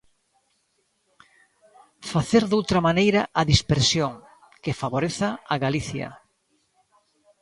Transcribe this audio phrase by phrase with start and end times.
[2.11, 4.11] ¿Facer doutra maneira a dispersión,
[4.63, 6.07] que favoreza a Galicia?